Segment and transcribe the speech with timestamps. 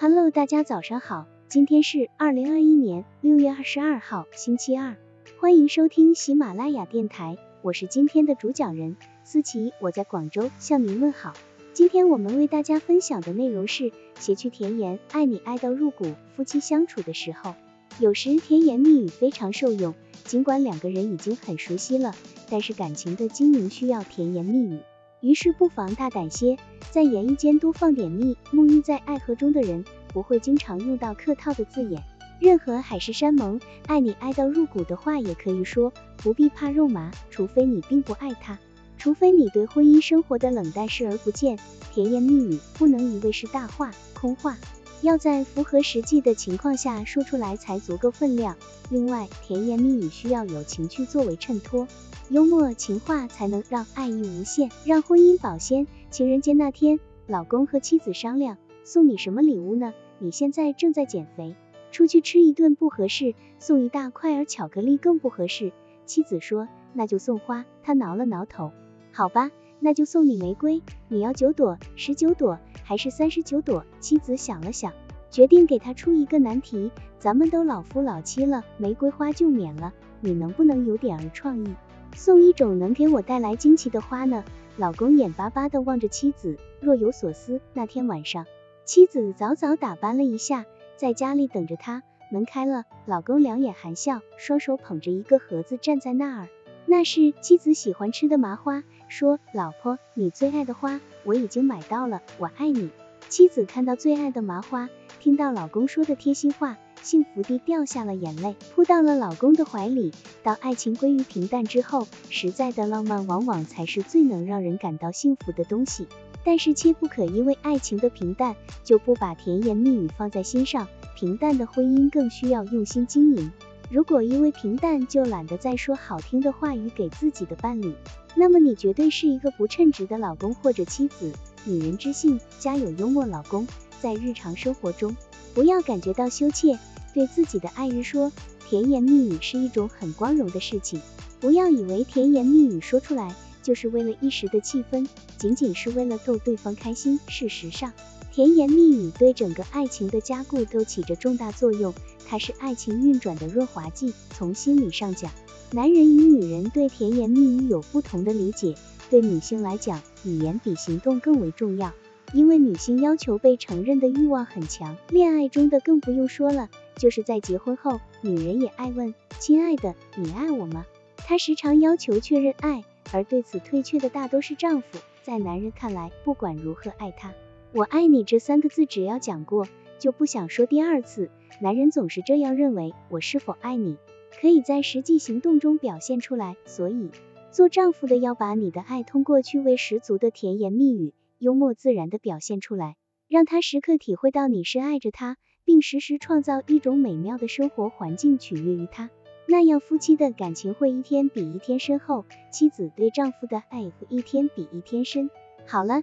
[0.00, 4.96] Hello，大家早上好，今天是二零二一年六月二十二号，星期二，
[5.40, 11.34] 欢迎收听喜马拉雅电台，我是今天的主讲人思琪，我在广州向您问好。
[11.72, 13.90] 今天我们为大家分享的内容是
[14.20, 16.14] 写去甜言，爱你爱到入骨。
[16.36, 17.56] 夫妻相处的时候，
[17.98, 22.14] 有时甜言蜜语非常受用，尽管两个人已经很熟悉了，
[22.48, 24.78] 但是感情的经营需要甜言蜜语。
[25.20, 26.56] 于是不妨大胆些，
[26.90, 28.36] 在言语间多放点蜜。
[28.52, 32.02] 沐浴在爱河中的人，不会经常用到客套的字眼，
[32.40, 37.10] 任何海誓山盟、爱你爱到入骨的话也可以说，不必怕肉麻。
[37.30, 38.58] 除非你并不爱他，
[38.96, 41.58] 除非你对婚姻生活的冷淡视而不见，
[41.92, 44.56] 甜言蜜语不能一味是大话空话，
[45.02, 48.56] 要在符合实际的情况下说出来才足够分量。
[48.90, 51.86] 另外，甜言蜜语需要有情趣作为衬托。
[52.30, 55.86] 幽默情话才能让爱意无限，让婚姻保鲜。
[56.10, 59.94] 情人节那天，老公和妻子商量，送你什么礼物呢？
[60.18, 61.54] 你现在正在减肥，
[61.92, 65.72] 出去吃一顿不合适，送一大块儿巧克力更不合适。
[66.06, 67.64] 妻子说，那就送花。
[67.82, 68.72] 他挠了挠头，
[69.12, 70.82] 好吧，那就送你玫瑰。
[71.08, 72.58] 你要九朵、十九朵
[72.88, 73.84] 还是三十九朵？
[74.00, 74.94] 妻子想了想，
[75.30, 76.90] 决定给他出一个难题。
[77.18, 81.74] 咱们都老夫老妻了，玫瑰花就免了，你能不能有点儿创意？
[82.16, 84.42] 送一种能给我带来惊奇的花呢？
[84.78, 87.60] 老公眼巴巴地望着妻子，若有所思。
[87.74, 88.46] 那天晚上，
[88.86, 90.64] 妻子早早打扮了一下，
[90.96, 92.02] 在家里等着他。
[92.32, 96.48] 门开了，老公两眼含笑，双手捧着一个盒子站在那儿。
[96.86, 102.88] 那是妻子喜欢吃的麻花，说：“老婆，你最爱的花我已经买到了，我爱你。”
[103.28, 104.88] 妻子看到最爱的麻花，
[105.20, 106.78] 听到老公说的贴心话。
[107.02, 110.10] 幸福地掉下了眼泪，扑到了老公的怀里。
[110.42, 116.08] 当爱情归于平淡之后，实在的浪漫往往才是最能让人感到幸福的东西。
[116.42, 120.88] 但是切不可因为爱情的平淡就不把甜言蜜语放在心上。
[121.14, 123.52] 平淡的婚姻更需要用心经营。
[123.90, 127.94] 如果因为平淡就懒得再说好听的话语给自己的伴侣，
[128.40, 131.32] 那么你绝对是一个不称职的老公或者妻子。
[131.64, 133.66] 女人之幸，家有幽默老公，
[134.00, 135.16] 在日常生活中。
[135.54, 136.78] 不要感觉到羞怯，
[137.12, 138.30] 对自己的爱人说
[138.68, 141.02] 甜言蜜语是一种很光荣的事情。
[141.40, 147.18] 不要以为甜言蜜语说出来就是为了一时的气氛，仅仅是为了逗对方开心。
[147.26, 147.92] 事实上，
[148.38, 151.92] 甜言蜜语对整个爱情的加固都起着重大作用，
[152.24, 154.14] 它是爱情运转的润滑剂。
[154.30, 155.32] 从心理上讲，
[155.72, 158.76] 男人与女人对甜言蜜语有不同的理解。
[159.10, 161.92] 对女性来讲，语言比行动更为重要。
[162.32, 166.70] 因为女性要求被承认的欲望很强，恋爱中的更不用说了。
[166.94, 170.86] 就是在结婚后，女人也爱问：“亲爱的，你爱我吗？”
[171.26, 175.00] 她时常要求确认爱，而对此退却的大多是丈夫。
[175.24, 177.32] 在男人看来，不管如何爱她
[177.74, 179.66] ，“我爱你”这三个字只要讲过，
[179.98, 181.30] 就不想说第二次。
[181.60, 182.94] 男人总是这样认为。
[183.10, 183.98] 我是否爱你，
[184.40, 186.56] 可以在实际行动中表现出来。
[186.64, 187.10] 所以，
[187.50, 191.12] 做丈夫的要把你的爱通过趣味十足的甜言蜜语。
[191.38, 192.96] 幽默自然的表现出来，
[193.28, 199.10] 让他时刻体会到你是爱着他，并时时创造一种美妙的生活环境取悦于他，
[199.46, 205.30] 那样夫妻的感情会一天比一天深厚，妻子对丈夫的爱会一天比一天深。
[205.64, 206.02] 好了，